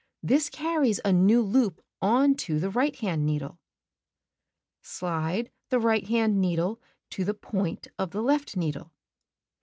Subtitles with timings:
[0.23, 3.49] This carries a new loop on to the right hand needle.
[3.49, 3.59] Cut 5
[4.87, 6.81] Slide the right hand needle
[7.11, 8.93] to the point of the left needle.